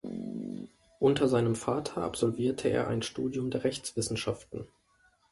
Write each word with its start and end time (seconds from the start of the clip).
Unter 0.97 1.27
seinem 1.27 1.53
Vater 1.55 2.01
absolvierte 2.01 2.67
er 2.69 2.87
ein 2.87 3.03
Studium 3.03 3.51
der 3.51 3.63
Rechtswissenschaften. 3.63 4.67